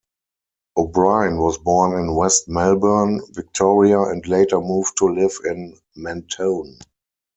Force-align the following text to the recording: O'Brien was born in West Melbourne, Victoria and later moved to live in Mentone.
O'Brien 0.77 1.37
was 1.37 1.59
born 1.59 1.93
in 1.99 2.15
West 2.15 2.49
Melbourne, 2.49 3.21
Victoria 3.33 4.01
and 4.01 4.27
later 4.27 4.59
moved 4.59 4.97
to 4.97 5.05
live 5.05 5.37
in 5.45 5.77
Mentone. 5.95 6.79